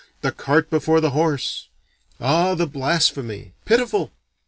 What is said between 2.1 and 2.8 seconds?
Ah, the